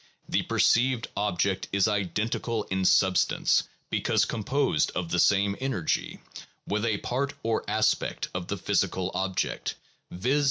The 0.27 0.41
perceived 0.41 1.09
object 1.15 1.67
is 1.71 1.87
identical 1.87 2.63
in 2.71 2.85
substance 2.85 3.61
(because 3.91 4.25
composed 4.25 4.89
of 4.95 5.09
the 5.11 5.19
same 5.19 5.55
energy) 5.59 6.19
with 6.65 6.85
a 6.87 6.97
part 6.97 7.35
or 7.43 7.63
aspect 7.69 8.27
of 8.33 8.47
the 8.47 8.57
physical 8.57 9.11
object, 9.13 9.75
viz. 10.09 10.39